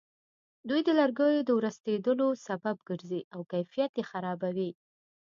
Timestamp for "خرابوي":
4.11-4.71